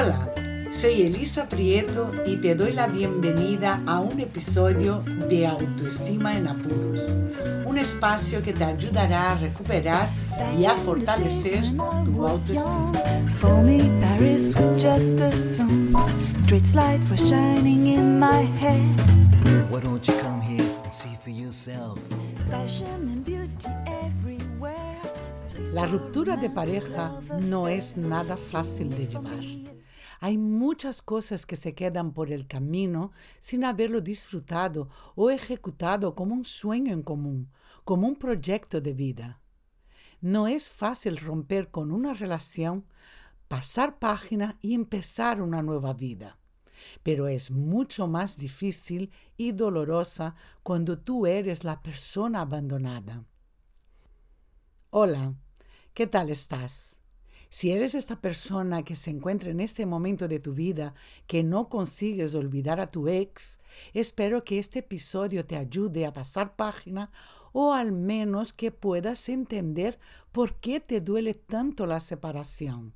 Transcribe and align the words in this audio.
Hola, 0.00 0.32
soy 0.70 1.02
Elisa 1.02 1.48
Prieto 1.48 2.12
y 2.24 2.36
te 2.36 2.54
doy 2.54 2.70
la 2.70 2.86
bienvenida 2.86 3.82
a 3.84 3.98
un 3.98 4.20
episodio 4.20 5.02
de 5.28 5.44
Autoestima 5.44 6.36
en 6.36 6.46
Apuros, 6.46 7.16
un 7.66 7.76
espacio 7.76 8.40
que 8.40 8.52
te 8.52 8.62
ayudará 8.62 9.32
a 9.32 9.38
recuperar 9.38 10.08
y 10.56 10.66
a 10.66 10.74
fortalecer 10.76 11.64
tu 12.04 12.24
autoestima. 12.24 12.92
La 25.72 25.86
ruptura 25.86 26.36
de 26.36 26.50
pareja 26.50 27.20
no 27.42 27.66
es 27.66 27.96
nada 27.96 28.36
fácil 28.36 28.90
de 28.90 29.08
llevar. 29.08 29.77
Hay 30.20 30.36
muchas 30.36 31.00
cosas 31.00 31.46
que 31.46 31.56
se 31.56 31.74
quedan 31.74 32.12
por 32.12 32.32
el 32.32 32.46
camino 32.46 33.12
sin 33.38 33.64
haberlo 33.64 34.00
disfrutado 34.00 34.88
o 35.14 35.30
ejecutado 35.30 36.14
como 36.14 36.34
un 36.34 36.44
sueño 36.44 36.92
en 36.92 37.02
común, 37.02 37.50
como 37.84 38.08
un 38.08 38.16
proyecto 38.16 38.80
de 38.80 38.94
vida. 38.94 39.40
No 40.20 40.48
es 40.48 40.72
fácil 40.72 41.16
romper 41.16 41.70
con 41.70 41.92
una 41.92 42.14
relación, 42.14 42.84
pasar 43.46 44.00
página 44.00 44.58
y 44.60 44.74
empezar 44.74 45.40
una 45.40 45.62
nueva 45.62 45.92
vida. 45.94 46.38
Pero 47.02 47.28
es 47.28 47.50
mucho 47.50 48.08
más 48.08 48.36
difícil 48.36 49.12
y 49.36 49.52
dolorosa 49.52 50.34
cuando 50.64 50.98
tú 50.98 51.26
eres 51.26 51.62
la 51.62 51.80
persona 51.80 52.40
abandonada. 52.40 53.24
Hola, 54.90 55.34
¿qué 55.94 56.06
tal 56.06 56.30
estás? 56.30 56.97
Si 57.50 57.72
eres 57.72 57.94
esta 57.94 58.20
persona 58.20 58.82
que 58.82 58.94
se 58.94 59.10
encuentra 59.10 59.50
en 59.50 59.60
este 59.60 59.86
momento 59.86 60.28
de 60.28 60.38
tu 60.38 60.52
vida 60.52 60.94
que 61.26 61.42
no 61.42 61.68
consigues 61.68 62.34
olvidar 62.34 62.78
a 62.78 62.90
tu 62.90 63.08
ex, 63.08 63.58
espero 63.94 64.44
que 64.44 64.58
este 64.58 64.80
episodio 64.80 65.46
te 65.46 65.56
ayude 65.56 66.04
a 66.04 66.12
pasar 66.12 66.56
página 66.56 67.10
o 67.52 67.72
al 67.72 67.92
menos 67.92 68.52
que 68.52 68.70
puedas 68.70 69.28
entender 69.28 69.98
por 70.30 70.60
qué 70.60 70.80
te 70.80 71.00
duele 71.00 71.32
tanto 71.32 71.86
la 71.86 72.00
separación. 72.00 72.94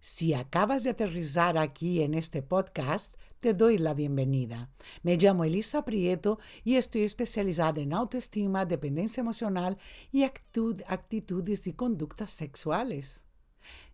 Si 0.00 0.34
acabas 0.34 0.84
de 0.84 0.90
aterrizar 0.90 1.58
aquí 1.58 2.02
en 2.02 2.14
este 2.14 2.42
podcast, 2.42 3.16
te 3.40 3.54
doy 3.54 3.78
la 3.78 3.94
bienvenida. 3.94 4.70
Me 5.02 5.16
llamo 5.16 5.44
Elisa 5.44 5.84
Prieto 5.84 6.38
y 6.64 6.76
estoy 6.76 7.02
especializada 7.02 7.80
en 7.80 7.92
autoestima, 7.92 8.64
dependencia 8.64 9.20
emocional 9.20 9.78
y 10.12 10.24
actitudes 10.24 11.66
y 11.66 11.72
conductas 11.72 12.30
sexuales. 12.30 13.22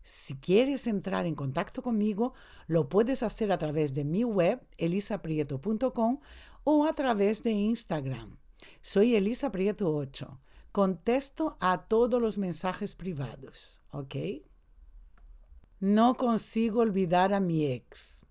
Si 0.02 0.34
quieres 0.34 0.86
entrar 0.86 1.26
en 1.26 1.34
contacto 1.34 1.82
conmigo, 1.82 2.34
lo 2.66 2.88
puedes 2.88 3.22
hacer 3.22 3.52
a 3.52 3.58
través 3.58 3.94
de 3.94 4.04
mi 4.04 4.24
web, 4.24 4.60
elisaprieto.com, 4.78 6.20
o 6.64 6.86
a 6.86 6.92
través 6.92 7.42
de 7.42 7.50
Instagram. 7.50 8.38
Soy 8.80 9.16
Elisa 9.16 9.50
Prieto 9.50 9.94
8. 9.94 10.40
Contesto 10.70 11.56
a 11.60 11.86
todos 11.86 12.20
los 12.20 12.38
mensajes 12.38 12.94
privados, 12.94 13.82
¿ok? 13.90 14.14
No 15.80 16.14
consigo 16.14 16.80
olvidar 16.80 17.32
a 17.34 17.40
mi 17.40 17.66
ex. 17.66 18.26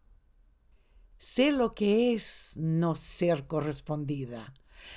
Sé 1.33 1.53
lo 1.53 1.73
que 1.73 2.13
es 2.13 2.51
no 2.57 2.93
ser 2.93 3.47
correspondida, 3.47 4.53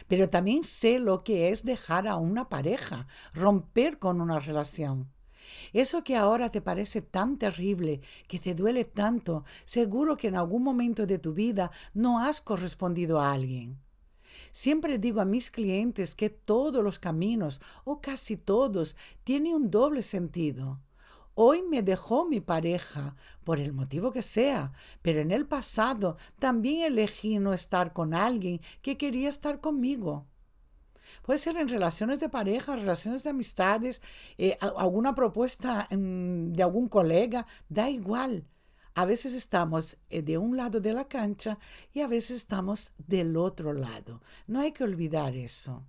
pero 0.09 0.29
también 0.29 0.65
sé 0.65 0.99
lo 0.99 1.23
que 1.23 1.51
es 1.51 1.63
dejar 1.65 2.09
a 2.09 2.17
una 2.17 2.49
pareja, 2.49 3.07
romper 3.35 4.01
con 4.01 4.21
una 4.21 4.41
relación. 4.41 5.13
Eso 5.73 6.03
que 6.03 6.17
ahora 6.17 6.51
te 6.51 6.61
parece 6.61 7.03
tan 7.03 7.39
terrible, 7.39 8.01
que 8.27 8.41
te 8.41 8.53
duele 8.53 8.85
tanto, 8.85 9.45
seguro 9.65 10.17
que 10.17 10.27
en 10.27 10.35
algún 10.35 10.65
momento 10.65 11.07
de 11.07 11.21
tu 11.21 11.35
vida 11.35 11.71
no 11.93 12.19
has 12.19 12.41
correspondido 12.41 13.21
a 13.21 13.31
alguien. 13.31 13.79
Siempre 14.51 14.98
digo 14.98 15.20
a 15.20 15.25
mis 15.25 15.53
clientes 15.53 16.17
que 16.17 16.31
todos 16.31 16.83
los 16.83 16.98
caminos, 16.98 17.61
o 17.85 18.01
casi 18.01 18.37
todos, 18.37 18.97
tienen 19.23 19.55
un 19.55 19.70
doble 19.70 20.03
sentido. 20.03 20.81
Hoy 21.34 21.62
me 21.62 21.83
dejó 21.83 22.27
mi 22.27 22.40
pareja, 22.40 23.17
por 23.45 23.61
el 23.61 23.72
motivo 23.72 24.12
que 24.12 24.22
sea, 24.22 24.72
pero 25.02 25.20
en 25.20 25.30
el 25.30 25.46
pasado 25.46 26.17
también 26.39 26.83
elegí 26.83 27.39
no 27.39 27.52
estar 27.52 27.92
con 27.92 28.14
alguien 28.14 28.61
que 28.83 28.96
quería 28.96 29.28
estar 29.28 29.61
conmigo. 29.61 30.27
Puede 31.22 31.39
ser 31.39 31.56
en 31.56 31.68
relaciones 31.68 32.20
de 32.20 32.28
pareja, 32.28 32.77
relaciones 32.77 33.22
de 33.22 33.30
amistades, 33.30 34.00
eh, 34.39 34.56
alguna 34.61 35.14
propuesta 35.14 35.86
mm, 35.90 36.52
de 36.52 36.62
algún 36.62 36.89
colega, 36.89 37.46
da 37.68 37.90
igual. 37.90 38.46
A 38.95 39.05
veces 39.05 39.34
estamos 39.34 39.96
eh, 40.11 40.22
de 40.22 40.39
un 40.39 40.56
lado 40.56 40.80
de 40.80 40.92
la 40.92 41.08
cancha 41.08 41.58
y 41.92 42.01
a 42.01 42.06
veces 42.06 42.36
estamos 42.36 42.92
del 42.96 43.36
otro 43.36 43.72
lado. 43.72 44.22
No 44.46 44.61
hay 44.61 44.72
que 44.72 44.84
olvidar 44.84 45.34
eso. 45.34 45.84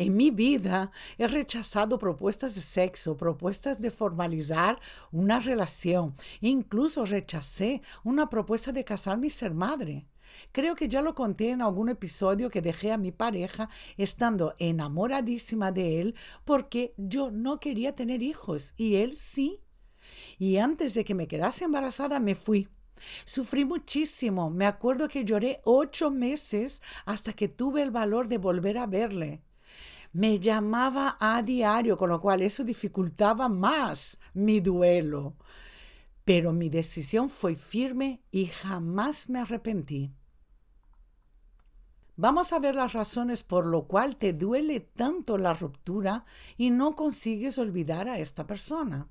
En 0.00 0.16
mi 0.16 0.30
vida 0.30 0.92
he 1.18 1.28
rechazado 1.28 1.98
propuestas 1.98 2.54
de 2.54 2.62
sexo, 2.62 3.18
propuestas 3.18 3.82
de 3.82 3.90
formalizar 3.90 4.80
una 5.12 5.40
relación. 5.40 6.14
Incluso 6.40 7.04
rechacé 7.04 7.82
una 8.02 8.30
propuesta 8.30 8.72
de 8.72 8.82
casarme 8.82 9.26
y 9.26 9.30
ser 9.30 9.52
madre. 9.52 10.06
Creo 10.52 10.74
que 10.74 10.88
ya 10.88 11.02
lo 11.02 11.14
conté 11.14 11.50
en 11.50 11.60
algún 11.60 11.90
episodio 11.90 12.48
que 12.48 12.62
dejé 12.62 12.92
a 12.92 12.96
mi 12.96 13.12
pareja 13.12 13.68
estando 13.98 14.54
enamoradísima 14.58 15.70
de 15.70 16.00
él 16.00 16.14
porque 16.46 16.94
yo 16.96 17.30
no 17.30 17.60
quería 17.60 17.94
tener 17.94 18.22
hijos 18.22 18.72
y 18.78 18.94
él 18.94 19.18
sí. 19.18 19.60
Y 20.38 20.56
antes 20.56 20.94
de 20.94 21.04
que 21.04 21.14
me 21.14 21.28
quedase 21.28 21.64
embarazada 21.64 22.20
me 22.20 22.34
fui. 22.34 22.68
Sufrí 23.26 23.66
muchísimo. 23.66 24.48
Me 24.48 24.64
acuerdo 24.64 25.08
que 25.08 25.26
lloré 25.26 25.60
ocho 25.64 26.10
meses 26.10 26.80
hasta 27.04 27.34
que 27.34 27.48
tuve 27.48 27.82
el 27.82 27.90
valor 27.90 28.28
de 28.28 28.38
volver 28.38 28.78
a 28.78 28.86
verle 28.86 29.42
me 30.12 30.38
llamaba 30.38 31.16
a 31.20 31.42
diario, 31.42 31.96
con 31.96 32.10
lo 32.10 32.20
cual 32.20 32.42
eso 32.42 32.64
dificultaba 32.64 33.48
más 33.48 34.18
mi 34.34 34.60
duelo. 34.60 35.36
Pero 36.24 36.52
mi 36.52 36.68
decisión 36.68 37.28
fue 37.28 37.54
firme 37.54 38.22
y 38.30 38.46
jamás 38.46 39.28
me 39.28 39.40
arrepentí. 39.40 40.12
Vamos 42.16 42.52
a 42.52 42.58
ver 42.58 42.74
las 42.74 42.92
razones 42.92 43.42
por 43.42 43.64
lo 43.64 43.86
cual 43.86 44.16
te 44.16 44.34
duele 44.34 44.80
tanto 44.80 45.38
la 45.38 45.54
ruptura 45.54 46.26
y 46.58 46.70
no 46.70 46.94
consigues 46.94 47.56
olvidar 47.56 48.08
a 48.08 48.18
esta 48.18 48.46
persona. 48.46 49.08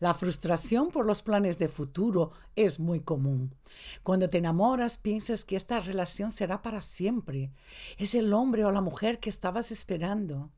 La 0.00 0.14
frustración 0.14 0.90
por 0.90 1.06
los 1.06 1.22
planes 1.22 1.58
de 1.58 1.68
futuro 1.68 2.32
es 2.56 2.80
muy 2.80 3.00
común. 3.00 3.54
Cuando 4.02 4.28
te 4.28 4.38
enamoras 4.38 4.98
piensas 4.98 5.44
que 5.44 5.56
esta 5.56 5.80
relación 5.80 6.30
será 6.30 6.62
para 6.62 6.82
siempre. 6.82 7.52
Es 7.96 8.14
el 8.14 8.32
hombre 8.32 8.64
o 8.64 8.72
la 8.72 8.80
mujer 8.80 9.20
que 9.20 9.30
estabas 9.30 9.70
esperando. 9.70 10.50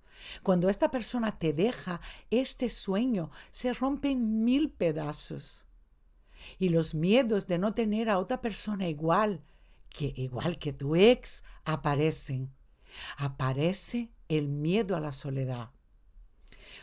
Cuando 0.42 0.69
esta 0.69 0.91
persona 0.91 1.38
te 1.38 1.52
deja, 1.52 2.00
este 2.30 2.69
sueño 2.69 3.30
se 3.50 3.72
rompe 3.72 4.10
en 4.10 4.44
mil 4.44 4.70
pedazos. 4.70 5.66
Y 6.58 6.70
los 6.70 6.94
miedos 6.94 7.47
de 7.47 7.58
no 7.58 7.74
tener 7.74 8.08
a 8.08 8.18
otra 8.18 8.41
persona 8.41 8.88
igual, 8.88 9.42
que 9.88 10.12
igual 10.16 10.58
que 10.58 10.72
tu 10.72 10.97
ex, 10.97 11.44
aparecen. 11.64 12.54
Aparece 13.16 14.10
el 14.28 14.48
miedo 14.48 14.97
a 14.97 15.00
la 15.00 15.12
soledad. 15.12 15.70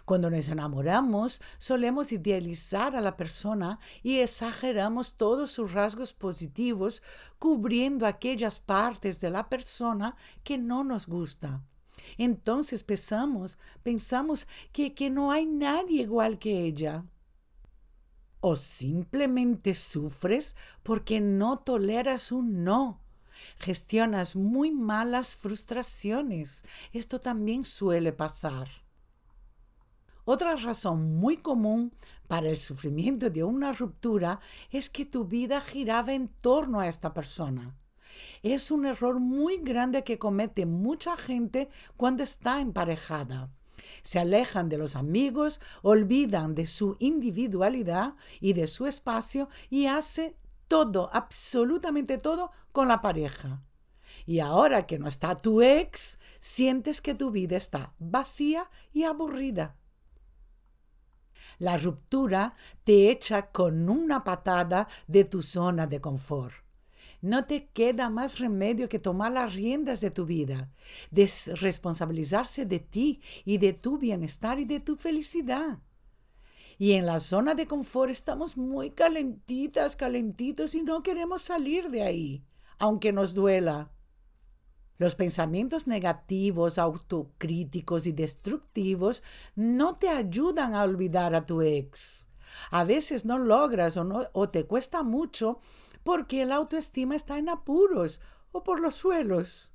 Cuando 0.06 0.30
nos 0.30 0.48
enamoramos, 0.50 1.42
solemos 1.58 2.12
idealizar 2.12 2.96
a 2.96 3.02
la 3.02 3.18
persona 3.18 3.80
y 4.02 4.20
exageramos 4.20 5.16
todos 5.16 5.52
sus 5.52 5.74
rasgos 5.74 6.14
positivos, 6.14 7.04
cubriendo 7.40 8.06
aquellas 8.06 8.59
partes 8.59 9.20
de 9.20 9.30
la 9.30 9.50
persona 9.50 10.16
que 10.44 10.58
no 10.58 10.84
nos 10.84 11.08
gusta. 11.08 11.64
Entonces 12.18 12.84
pensamos, 12.84 13.58
pensamos 13.82 14.48
que, 14.72 14.94
que 14.94 15.09
no 15.09 15.32
hay 15.32 15.46
nadie 15.46 16.03
igual 16.03 16.40
que 16.40 16.64
ella. 16.66 17.06
O 18.40 18.56
simplemente 18.56 19.73
sufres 19.73 20.56
porque 20.84 21.22
no 21.22 21.59
toleras 21.59 22.32
un 22.32 22.64
no. 22.64 23.02
Gestionas 23.58 24.35
muy 24.35 24.72
malas 24.72 25.38
frustraciones. 25.38 26.64
Esto 26.91 27.20
también 27.20 27.66
suele 27.66 28.12
pasar. 28.12 28.83
Otra 30.25 30.55
razón 30.55 31.17
muy 31.17 31.37
común 31.37 31.93
para 32.28 32.47
el 32.47 32.58
sufrimiento 32.58 33.29
de 33.29 33.43
una 33.43 33.73
ruptura 33.73 34.40
es 34.72 34.90
que 34.90 35.05
tu 35.05 35.25
vida 35.25 35.59
giraba 35.59 36.14
en 36.14 36.29
torno 36.29 36.79
a 36.79 36.87
esta 36.87 37.14
persona. 37.14 37.75
Es 38.41 38.72
un 38.72 38.85
error 38.85 39.20
muy 39.20 39.58
grande 39.58 40.03
que 40.03 40.20
comete 40.20 40.66
mucha 40.66 41.17
gente 41.17 41.70
cuando 41.97 42.23
está 42.23 42.61
emparejada. 42.61 43.49
Se 44.02 44.20
alejan 44.20 44.70
de 44.70 44.78
los 44.78 44.96
amigos, 44.96 45.59
olvidan 45.81 46.55
de 46.55 46.67
su 46.67 46.96
individualidad 46.99 48.16
y 48.40 48.53
de 48.53 48.67
su 48.67 48.87
espacio 48.87 49.49
y 49.69 49.87
hace 49.87 50.37
todo, 50.67 51.09
absolutamente 51.14 52.17
todo 52.17 52.52
con 52.72 52.87
la 52.87 53.02
pareja. 53.02 53.64
Y 54.26 54.40
ahora 54.40 54.85
que 54.85 54.99
no 54.99 55.08
está 55.08 55.35
tu 55.35 55.61
ex, 55.61 56.19
sientes 56.40 57.02
que 57.02 57.16
tu 57.16 57.31
vida 57.31 57.58
está 57.58 57.93
vacía 57.99 58.69
y 58.93 59.03
aburrida. 59.03 59.76
La 61.64 61.78
ruptura 61.78 62.56
te 62.84 63.10
echa 63.10 63.44
con 63.44 63.90
una 63.90 64.26
patada 64.26 64.90
de 65.08 65.24
tu 65.24 65.42
zona 65.42 65.88
de 65.88 66.02
confort. 66.02 66.54
No 67.22 67.46
te 67.46 67.70
queda 67.70 68.10
más 68.10 68.40
remedio 68.40 68.90
que 68.90 69.00
tomar 69.00 69.32
las 69.32 69.54
riendas 69.54 70.02
de 70.02 70.12
tu 70.12 70.26
vida, 70.26 70.74
desresponsabilizarse 71.10 72.66
de 72.66 72.80
ti 72.82 73.22
y 73.46 73.60
de 73.60 73.72
tu 73.72 73.98
bienestar 73.98 74.60
y 74.60 74.66
de 74.66 74.82
tu 74.82 74.98
felicidad. 74.98 75.80
Y 76.78 76.92
en 76.96 77.06
la 77.06 77.22
zona 77.22 77.56
de 77.56 77.66
confort 77.66 78.12
estamos 78.12 78.58
muy 78.58 78.90
calentitas, 78.90 79.96
calentitos 79.96 80.76
y 80.76 80.84
no 80.84 81.02
queremos 81.02 81.44
salir 81.44 81.90
de 81.90 82.04
ahí, 82.04 82.44
aunque 82.78 83.14
nos 83.14 83.34
duela. 83.34 83.90
Los 85.03 85.16
pensamientos 85.16 85.85
negativos, 85.85 86.79
autocríticos 86.79 88.08
y 88.08 88.14
destructivos 88.14 89.22
no 89.53 89.96
te 89.96 90.08
ayudan 90.08 90.73
a 90.73 90.84
olvidar 90.84 91.35
a 91.35 91.46
tu 91.46 91.61
ex. 91.61 92.29
A 92.72 92.85
veces 92.85 93.26
no 93.26 93.38
logras 93.38 93.97
o, 93.97 94.50
te 94.50 94.64
cuesta 94.66 95.03
mucho 95.03 95.59
porque 96.03 96.46
la 96.46 96.55
autoestima 96.55 97.17
está 97.17 97.38
en 97.38 97.50
apuros 97.50 98.22
o 98.53 98.64
por 98.64 98.79
los 98.79 98.96
suelos. 98.96 99.73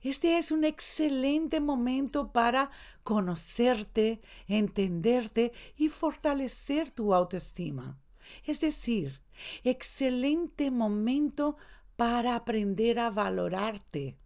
Este 0.00 0.38
es 0.38 0.52
un 0.52 0.64
excelente 0.64 1.60
momento 1.60 2.32
para 2.32 2.70
conocerte, 3.02 4.22
entenderte 4.48 5.52
y 5.76 5.88
fortalecer 5.88 6.90
tu 6.90 7.12
autoestima. 7.12 8.00
Es 8.46 8.62
decir, 8.62 9.20
excelente 9.64 10.70
momento 10.70 11.58
para 11.96 12.36
aprender 12.36 12.98
a 13.00 13.10
valorarte. 13.10 14.16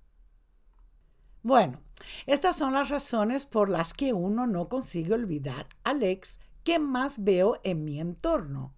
Bueno, 1.44 1.82
estas 2.24 2.56
son 2.56 2.72
las 2.72 2.88
razones 2.88 3.44
por 3.44 3.68
las 3.68 3.92
que 3.92 4.14
uno 4.14 4.46
no 4.46 4.70
consigue 4.70 5.12
olvidar 5.12 5.68
al 5.84 6.02
ex 6.02 6.40
que 6.64 6.78
más 6.78 7.22
veo 7.22 7.60
en 7.64 7.84
mi 7.84 8.00
entorno. 8.00 8.74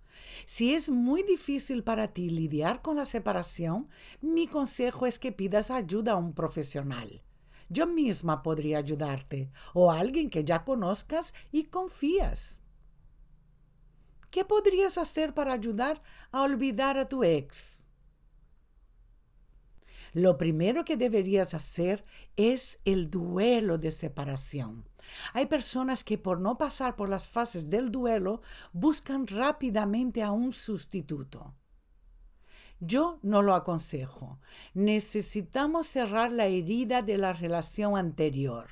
Si 0.46 0.74
es 0.74 0.90
muy 0.90 1.22
difícil 1.22 1.84
para 1.84 2.08
ti 2.08 2.28
lidiar 2.28 2.82
con 2.82 2.96
la 2.96 3.04
separación, 3.04 3.88
mi 4.20 4.48
consejo 4.48 5.06
es 5.06 5.20
que 5.20 5.30
pidas 5.30 5.70
ayuda 5.70 6.14
a 6.14 6.16
un 6.16 6.32
profesional. 6.32 7.22
Yo 7.68 7.86
misma 7.86 8.42
podría 8.42 8.78
ayudarte 8.78 9.52
o 9.72 9.92
a 9.92 10.00
alguien 10.00 10.28
que 10.28 10.42
ya 10.42 10.64
conozcas 10.64 11.34
y 11.52 11.66
confías. 11.66 12.60
¿Qué 14.28 14.44
podrías 14.44 14.98
hacer 14.98 15.34
para 15.34 15.52
ayudar 15.52 16.02
a 16.32 16.42
olvidar 16.42 16.98
a 16.98 17.08
tu 17.08 17.22
ex? 17.22 17.85
Lo 20.16 20.38
primero 20.38 20.86
que 20.86 20.96
deberías 20.96 21.52
hacer 21.52 22.02
es 22.36 22.78
el 22.86 23.10
duelo 23.10 23.76
de 23.76 23.90
separación. 23.90 24.88
Hay 25.34 25.44
personas 25.44 26.04
que 26.04 26.16
por 26.16 26.40
no 26.40 26.56
pasar 26.56 26.96
por 26.96 27.10
las 27.10 27.28
fases 27.28 27.68
del 27.68 27.90
duelo 27.92 28.40
buscan 28.72 29.26
rápidamente 29.26 30.22
a 30.22 30.32
un 30.32 30.54
sustituto. 30.54 31.54
Yo 32.80 33.18
no 33.20 33.42
lo 33.42 33.54
aconsejo. 33.54 34.40
Necesitamos 34.72 35.86
cerrar 35.86 36.32
la 36.32 36.46
herida 36.46 37.02
de 37.02 37.18
la 37.18 37.34
relación 37.34 37.98
anterior. 37.98 38.70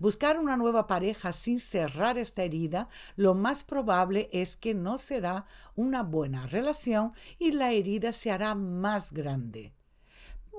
Buscar 0.00 0.40
una 0.40 0.56
nueva 0.56 0.88
pareja 0.88 1.32
sin 1.32 1.60
cerrar 1.60 2.18
esta 2.18 2.42
herida, 2.42 2.88
lo 3.14 3.36
más 3.36 3.62
probable 3.62 4.28
es 4.32 4.56
que 4.56 4.74
no 4.74 4.98
será 4.98 5.46
una 5.76 6.02
buena 6.02 6.48
relación 6.48 7.12
y 7.38 7.52
la 7.52 7.70
herida 7.70 8.10
se 8.10 8.32
hará 8.32 8.56
más 8.56 9.12
grande. 9.12 9.72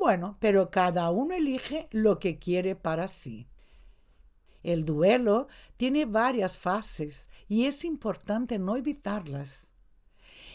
Bueno, 0.01 0.35
pero 0.39 0.71
cada 0.71 1.11
uno 1.11 1.35
elige 1.35 1.87
lo 1.91 2.17
que 2.17 2.39
quiere 2.39 2.75
para 2.75 3.07
sí. 3.07 3.47
El 4.63 4.83
duelo 4.83 5.47
tiene 5.77 6.05
varias 6.05 6.57
fases 6.57 7.29
y 7.47 7.65
es 7.65 7.85
importante 7.85 8.57
no 8.57 8.77
evitarlas. 8.77 9.69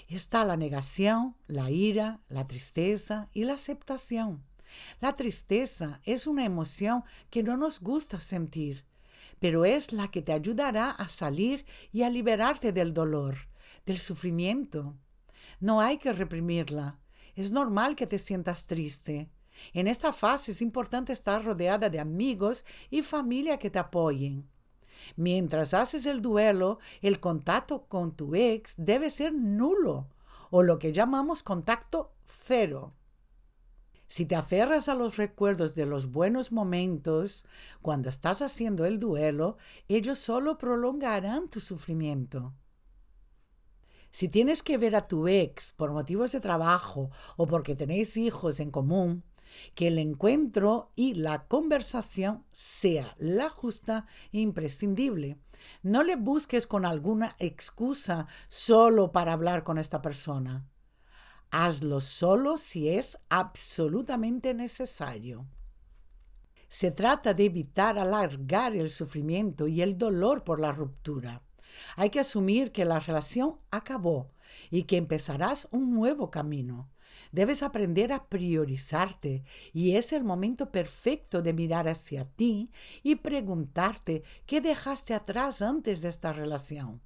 Está 0.08 0.44
la 0.44 0.56
negación, 0.56 1.36
la 1.46 1.70
ira, 1.70 2.18
la 2.28 2.44
tristeza 2.44 3.28
y 3.32 3.44
la 3.44 3.54
aceptación. 3.54 4.42
La 5.00 5.14
tristeza 5.14 6.00
es 6.02 6.26
una 6.26 6.44
emoción 6.44 7.04
que 7.30 7.44
no 7.44 7.56
nos 7.56 7.78
gusta 7.78 8.18
sentir, 8.18 8.84
pero 9.38 9.64
es 9.64 9.92
la 9.92 10.10
que 10.10 10.22
te 10.22 10.32
ayudará 10.32 10.90
a 10.90 11.08
salir 11.08 11.64
y 11.92 12.02
a 12.02 12.10
liberarte 12.10 12.72
del 12.72 12.92
dolor, 12.92 13.36
del 13.84 13.98
sufrimiento. 13.98 14.96
No 15.60 15.80
hay 15.80 15.98
que 15.98 16.12
reprimirla. 16.12 16.98
Es 17.36 17.52
normal 17.52 17.94
que 17.94 18.08
te 18.08 18.18
sientas 18.18 18.66
triste. 18.66 19.30
En 19.72 19.86
esta 19.86 20.12
fase 20.12 20.52
es 20.52 20.62
importante 20.62 21.12
estar 21.12 21.44
rodeada 21.44 21.90
de 21.90 22.00
amigos 22.00 22.64
y 22.90 23.02
familia 23.02 23.58
que 23.58 23.70
te 23.70 23.78
apoyen. 23.78 24.48
Mientras 25.16 25.74
haces 25.74 26.06
el 26.06 26.22
duelo, 26.22 26.78
el 27.02 27.20
contacto 27.20 27.86
con 27.86 28.12
tu 28.12 28.34
ex 28.34 28.74
debe 28.76 29.10
ser 29.10 29.32
nulo 29.32 30.08
o 30.50 30.62
lo 30.62 30.78
que 30.78 30.92
llamamos 30.92 31.42
contacto 31.42 32.14
cero. 32.24 32.94
Si 34.08 34.24
te 34.24 34.36
aferras 34.36 34.88
a 34.88 34.94
los 34.94 35.16
recuerdos 35.16 35.74
de 35.74 35.84
los 35.84 36.12
buenos 36.12 36.52
momentos 36.52 37.44
cuando 37.82 38.08
estás 38.08 38.40
haciendo 38.40 38.84
el 38.84 39.00
duelo, 39.00 39.56
ellos 39.88 40.18
solo 40.18 40.58
prolongarán 40.58 41.48
tu 41.48 41.60
sufrimiento. 41.60 42.54
Si 44.10 44.28
tienes 44.28 44.62
que 44.62 44.78
ver 44.78 44.94
a 44.94 45.08
tu 45.08 45.28
ex 45.28 45.72
por 45.72 45.92
motivos 45.92 46.32
de 46.32 46.40
trabajo 46.40 47.10
o 47.36 47.46
porque 47.46 47.74
tenéis 47.74 48.16
hijos 48.16 48.60
en 48.60 48.70
común, 48.70 49.24
que 49.74 49.88
el 49.88 49.98
encuentro 49.98 50.92
y 50.96 51.14
la 51.14 51.46
conversación 51.46 52.44
sea 52.52 53.14
la 53.18 53.48
justa 53.48 54.06
e 54.32 54.40
imprescindible. 54.40 55.38
No 55.82 56.02
le 56.02 56.16
busques 56.16 56.66
con 56.66 56.84
alguna 56.84 57.34
excusa 57.38 58.26
solo 58.48 59.12
para 59.12 59.32
hablar 59.32 59.64
con 59.64 59.78
esta 59.78 60.02
persona. 60.02 60.66
Hazlo 61.50 62.00
solo 62.00 62.56
si 62.58 62.88
es 62.88 63.18
absolutamente 63.28 64.52
necesario. 64.54 65.46
Se 66.68 66.90
trata 66.90 67.32
de 67.32 67.44
evitar 67.44 67.98
alargar 67.98 68.74
el 68.74 68.90
sufrimiento 68.90 69.68
y 69.68 69.82
el 69.82 69.96
dolor 69.96 70.42
por 70.42 70.58
la 70.58 70.72
ruptura. 70.72 71.42
Hay 71.96 72.10
que 72.10 72.20
asumir 72.20 72.72
que 72.72 72.84
la 72.84 73.00
relación 73.00 73.58
acabó 73.70 74.32
y 74.70 74.84
que 74.84 74.96
empezarás 74.96 75.68
un 75.70 75.94
nuevo 75.94 76.30
camino. 76.30 76.90
Debes 77.32 77.62
aprender 77.62 78.12
a 78.12 78.28
priorizarte 78.28 79.44
y 79.72 79.96
es 79.96 80.12
el 80.12 80.24
momento 80.24 80.70
perfecto 80.70 81.42
de 81.42 81.52
mirar 81.52 81.88
hacia 81.88 82.24
ti 82.24 82.70
y 83.02 83.16
preguntarte 83.16 84.22
qué 84.46 84.60
dejaste 84.60 85.14
atrás 85.14 85.62
antes 85.62 86.00
de 86.00 86.08
esta 86.08 86.32
relación. 86.32 87.00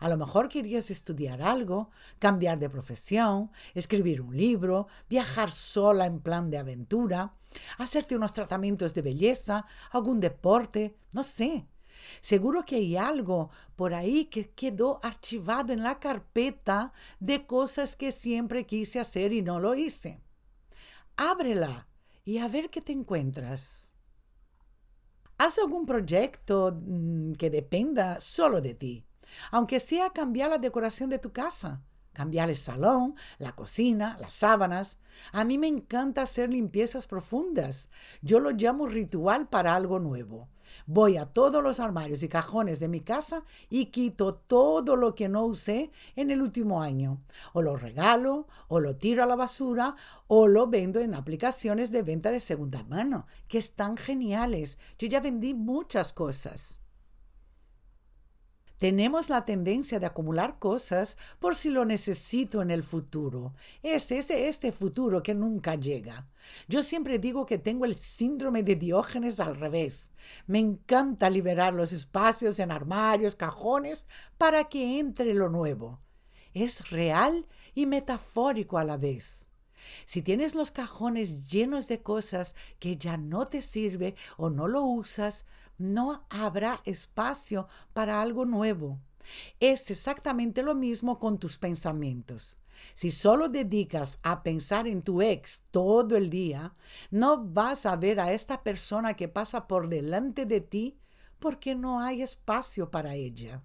A 0.00 0.08
lo 0.08 0.16
mejor 0.16 0.48
querías 0.48 0.90
estudiar 0.90 1.42
algo, 1.42 1.90
cambiar 2.18 2.58
de 2.58 2.70
profesión, 2.70 3.50
escribir 3.74 4.20
un 4.20 4.36
libro, 4.36 4.88
viajar 5.08 5.50
sola 5.50 6.06
en 6.06 6.20
plan 6.20 6.50
de 6.50 6.58
aventura, 6.58 7.34
hacerte 7.78 8.16
unos 8.16 8.32
tratamientos 8.32 8.94
de 8.94 9.02
belleza, 9.02 9.66
algún 9.90 10.20
deporte, 10.20 10.96
no 11.12 11.22
sé. 11.22 11.66
Seguro 12.20 12.64
que 12.64 12.76
hay 12.76 12.96
algo 12.96 13.50
por 13.76 13.94
ahí 13.94 14.26
que 14.26 14.50
quedó 14.50 15.00
archivado 15.02 15.72
en 15.72 15.82
la 15.82 15.98
carpeta 15.98 16.92
de 17.20 17.46
cosas 17.46 17.96
que 17.96 18.12
siempre 18.12 18.66
quise 18.66 19.00
hacer 19.00 19.32
y 19.32 19.42
no 19.42 19.58
lo 19.60 19.74
hice. 19.74 20.20
Ábrela 21.16 21.88
y 22.24 22.38
a 22.38 22.48
ver 22.48 22.70
qué 22.70 22.80
te 22.80 22.92
encuentras. 22.92 23.92
Haz 25.38 25.58
algún 25.58 25.86
proyecto 25.86 26.76
mm, 26.80 27.32
que 27.32 27.50
dependa 27.50 28.20
solo 28.20 28.60
de 28.60 28.74
ti, 28.74 29.04
aunque 29.50 29.80
sea 29.80 30.10
cambiar 30.10 30.50
la 30.50 30.58
decoración 30.58 31.10
de 31.10 31.18
tu 31.18 31.32
casa 31.32 31.82
cambiar 32.18 32.50
el 32.50 32.56
salón, 32.56 33.14
la 33.38 33.52
cocina, 33.52 34.18
las 34.20 34.34
sábanas. 34.34 34.98
A 35.30 35.44
mí 35.44 35.56
me 35.56 35.68
encanta 35.68 36.22
hacer 36.22 36.52
limpiezas 36.52 37.06
profundas. 37.06 37.90
Yo 38.22 38.40
lo 38.40 38.50
llamo 38.50 38.88
ritual 38.88 39.48
para 39.48 39.76
algo 39.76 40.00
nuevo. 40.00 40.48
Voy 40.86 41.16
a 41.16 41.26
todos 41.26 41.62
los 41.62 41.80
armarios 41.80 42.22
y 42.22 42.28
cajones 42.28 42.80
de 42.80 42.88
mi 42.88 43.00
casa 43.00 43.44
y 43.70 43.86
quito 43.86 44.34
todo 44.34 44.96
lo 44.96 45.14
que 45.14 45.28
no 45.28 45.44
usé 45.44 45.90
en 46.16 46.30
el 46.30 46.42
último 46.42 46.82
año. 46.82 47.20
O 47.52 47.62
lo 47.62 47.76
regalo, 47.76 48.46
o 48.68 48.80
lo 48.80 48.96
tiro 48.96 49.22
a 49.22 49.26
la 49.26 49.36
basura, 49.36 49.96
o 50.26 50.48
lo 50.48 50.66
vendo 50.66 51.00
en 51.00 51.14
aplicaciones 51.14 51.90
de 51.90 52.02
venta 52.02 52.30
de 52.30 52.40
segunda 52.40 52.82
mano, 52.84 53.26
que 53.48 53.58
están 53.58 53.96
geniales. 53.96 54.78
Yo 54.98 55.08
ya 55.08 55.20
vendí 55.20 55.54
muchas 55.54 56.12
cosas. 56.12 56.80
Tenemos 58.78 59.28
la 59.28 59.44
tendencia 59.44 59.98
de 59.98 60.06
acumular 60.06 60.58
cosas 60.60 61.18
por 61.40 61.56
si 61.56 61.68
lo 61.68 61.84
necesito 61.84 62.62
en 62.62 62.70
el 62.70 62.84
futuro. 62.84 63.54
Es 63.82 64.12
ese 64.12 64.48
este 64.48 64.70
futuro 64.70 65.22
que 65.22 65.34
nunca 65.34 65.74
llega. 65.74 66.28
Yo 66.68 66.84
siempre 66.84 67.18
digo 67.18 67.44
que 67.44 67.58
tengo 67.58 67.84
el 67.84 67.96
síndrome 67.96 68.62
de 68.62 68.76
Diógenes 68.76 69.40
al 69.40 69.56
revés. 69.56 70.12
Me 70.46 70.60
encanta 70.60 71.28
liberar 71.28 71.74
los 71.74 71.92
espacios 71.92 72.60
en 72.60 72.70
armarios, 72.70 73.34
cajones, 73.34 74.06
para 74.38 74.64
que 74.68 75.00
entre 75.00 75.34
lo 75.34 75.48
nuevo. 75.48 76.00
Es 76.54 76.90
real 76.90 77.46
y 77.74 77.86
metafórico 77.86 78.78
a 78.78 78.84
la 78.84 78.96
vez. 78.96 79.50
Si 80.04 80.22
tienes 80.22 80.54
los 80.54 80.70
cajones 80.70 81.50
llenos 81.50 81.88
de 81.88 82.02
cosas 82.02 82.54
que 82.78 82.96
ya 82.96 83.16
no 83.16 83.46
te 83.46 83.62
sirve 83.62 84.14
o 84.36 84.50
no 84.50 84.68
lo 84.68 84.82
usas, 84.82 85.44
no 85.78 86.26
habrá 86.28 86.80
espacio 86.84 87.68
para 87.92 88.20
algo 88.20 88.44
nuevo. 88.44 89.00
Es 89.60 89.90
exactamente 89.90 90.62
lo 90.62 90.74
mismo 90.74 91.18
con 91.18 91.38
tus 91.38 91.58
pensamientos. 91.58 92.58
Si 92.94 93.10
solo 93.10 93.48
dedicas 93.48 94.18
a 94.22 94.42
pensar 94.42 94.86
en 94.86 95.02
tu 95.02 95.20
ex 95.22 95.62
todo 95.70 96.16
el 96.16 96.30
día, 96.30 96.74
no 97.10 97.44
vas 97.44 97.86
a 97.86 97.96
ver 97.96 98.20
a 98.20 98.32
esta 98.32 98.62
persona 98.62 99.14
que 99.14 99.28
pasa 99.28 99.66
por 99.66 99.88
delante 99.88 100.46
de 100.46 100.60
ti 100.60 100.98
porque 101.38 101.74
no 101.74 102.00
hay 102.00 102.22
espacio 102.22 102.90
para 102.90 103.14
ella. 103.14 103.62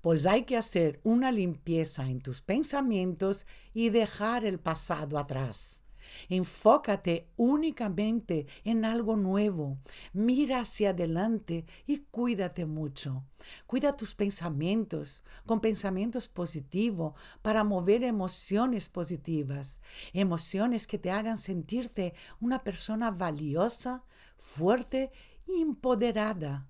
Pues 0.00 0.26
hay 0.26 0.42
que 0.42 0.56
hacer 0.56 1.00
una 1.04 1.30
limpieza 1.30 2.08
en 2.08 2.20
tus 2.20 2.42
pensamientos 2.42 3.46
y 3.72 3.90
dejar 3.90 4.44
el 4.44 4.58
pasado 4.58 5.18
atrás. 5.18 5.81
Enfócate 6.28 7.28
únicamente 7.36 8.46
en 8.64 8.84
algo 8.84 9.16
nuevo. 9.16 9.78
Mira 10.12 10.60
hacia 10.60 10.90
adelante 10.90 11.66
y 11.86 11.98
cuídate 12.10 12.66
mucho. 12.66 13.24
Cuida 13.66 13.96
tus 13.96 14.14
pensamientos 14.14 15.24
con 15.46 15.60
pensamientos 15.60 16.28
positivos 16.28 17.14
para 17.42 17.64
mover 17.64 18.04
emociones 18.04 18.88
positivas, 18.88 19.80
emociones 20.12 20.86
que 20.86 20.98
te 20.98 21.10
hagan 21.10 21.38
sentirte 21.38 22.14
una 22.40 22.62
persona 22.62 23.10
valiosa, 23.10 24.04
fuerte 24.36 25.10
y 25.46 25.60
empoderada. 25.60 26.68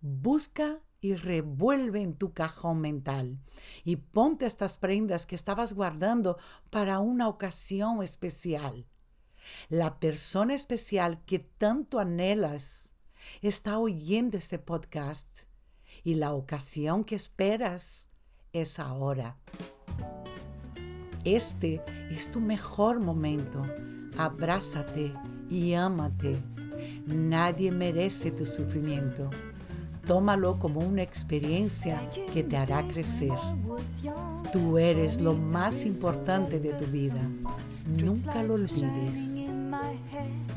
Busca 0.00 0.80
y 1.06 1.14
revuelve 1.14 2.00
en 2.00 2.14
tu 2.14 2.32
cajón 2.32 2.80
mental 2.80 3.38
y 3.84 3.94
ponte 3.94 4.44
estas 4.44 4.76
prendas 4.76 5.24
que 5.24 5.36
estabas 5.36 5.72
guardando 5.72 6.36
para 6.68 6.98
una 6.98 7.28
ocasión 7.28 8.02
especial. 8.02 8.86
La 9.68 10.00
persona 10.00 10.54
especial 10.54 11.24
que 11.24 11.38
tanto 11.38 12.00
anhelas 12.00 12.90
está 13.40 13.78
oyendo 13.78 14.36
este 14.36 14.58
podcast 14.58 15.28
y 16.02 16.14
la 16.14 16.32
ocasión 16.32 17.04
que 17.04 17.14
esperas 17.14 18.08
es 18.52 18.80
ahora. 18.80 19.38
Este 21.24 21.84
es 22.10 22.32
tu 22.32 22.40
mejor 22.40 22.98
momento. 22.98 23.64
Abrázate 24.18 25.14
y 25.48 25.74
ámate. 25.74 26.36
Nadie 27.06 27.70
merece 27.70 28.32
tu 28.32 28.44
sufrimiento. 28.44 29.30
Tómalo 30.06 30.58
como 30.58 30.80
una 30.80 31.02
experiencia 31.02 32.08
que 32.32 32.44
te 32.44 32.56
hará 32.56 32.86
crecer. 32.86 33.36
Tú 34.52 34.78
eres 34.78 35.20
lo 35.20 35.34
más 35.34 35.84
importante 35.84 36.60
de 36.60 36.72
tu 36.74 36.84
vida. 36.86 37.20
Nunca 38.02 38.42
lo 38.42 38.54
olvides. 38.54 39.48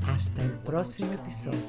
Hasta 0.05 0.43
el 0.43 0.51
próximo 0.51 1.13
episodio. 1.13 1.59